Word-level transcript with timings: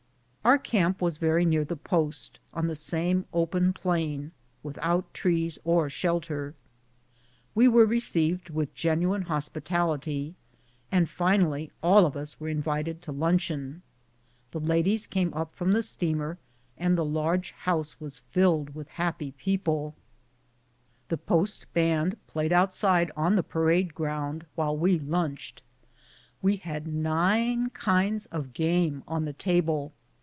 Our 0.43 0.57
camp 0.57 1.03
was 1.03 1.17
very 1.17 1.45
near 1.45 1.63
the 1.63 1.75
post, 1.75 2.39
on 2.51 2.65
the 2.65 2.73
same 2.73 3.25
open 3.31 3.73
plain, 3.73 4.31
without 4.63 5.13
trees 5.13 5.59
or 5.63 5.87
shelter. 5.87 6.55
We 7.53 7.67
were 7.67 7.85
received 7.85 8.49
with 8.49 8.73
genuine 8.73 9.21
hospitality, 9.21 10.33
and 10.91 11.07
finally 11.07 11.71
all 11.83 12.07
of 12.07 12.17
us 12.17 12.35
invited 12.41 13.03
to 13.03 13.11
luncheon. 13.11 13.83
The 14.49 14.59
ladies 14.59 15.05
came 15.05 15.31
up 15.35 15.53
from 15.53 15.73
the 15.73 15.83
steamer, 15.83 16.39
and 16.75 16.97
the 16.97 17.05
large 17.05 17.51
house 17.51 17.99
was 18.01 18.23
filled 18.31 18.73
with 18.73 18.87
happy 18.87 19.33
people. 19.33 19.93
The 21.09 21.17
A 21.17 21.17
VISIT 21.17 21.17
TO 21.17 21.17
THE 21.17 21.17
VILLAGE 21.17 21.21
OF 21.21 21.25
"TWO 21.27 21.29
BEARS." 21.29 21.89
71 22.17 22.17
post 22.17 22.25
band 22.25 22.27
played 22.27 22.51
outside 22.51 23.11
on 23.15 23.35
the 23.35 23.43
parade 23.43 23.93
ground 23.93 24.47
while 24.55 24.75
we 24.75 24.97
lunched. 24.97 25.61
We 26.41 26.55
had 26.55 26.87
nine 26.87 27.69
kinds 27.69 28.25
of 28.25 28.53
game 28.53 29.03
on 29.07 29.25
the 29.25 29.33
table. 29.33 29.93